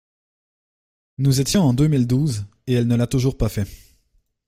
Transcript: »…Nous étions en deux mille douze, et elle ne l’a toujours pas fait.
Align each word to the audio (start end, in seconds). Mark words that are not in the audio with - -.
»…Nous 1.19 1.41
étions 1.41 1.61
en 1.61 1.75
deux 1.75 1.85
mille 1.87 2.07
douze, 2.07 2.47
et 2.65 2.73
elle 2.73 2.87
ne 2.87 2.95
l’a 2.95 3.05
toujours 3.05 3.37
pas 3.37 3.49
fait. 3.49 3.67